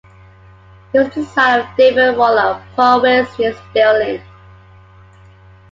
[0.91, 4.19] He was the son of David Rollock of Powis, near Stirling.